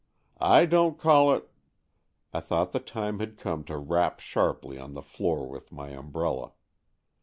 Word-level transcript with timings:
"I 0.59 0.65
don't 0.65 0.97
call 0.97 1.31
it" 1.35 1.47
I 2.33 2.39
thought 2.39 2.71
the 2.71 2.79
time 2.79 3.19
had 3.19 3.37
come 3.37 3.63
to 3.65 3.77
rap 3.77 4.19
sharply 4.19 4.79
on 4.79 4.95
the 4.95 5.03
floor 5.03 5.47
with 5.47 5.71
my 5.71 5.89
umbrella. 5.89 6.53